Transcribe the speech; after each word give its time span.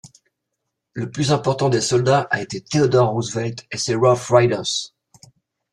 Le 0.93 1.11
plus 1.11 1.31
important 1.31 1.69
des 1.69 1.79
soldats 1.79 2.21
a 2.31 2.41
été 2.41 2.59
Theodore 2.59 3.11
Roosevelt 3.11 3.67
et 3.69 3.77
ses 3.77 3.93
Rough 3.93 4.29
Riders. 4.31 4.95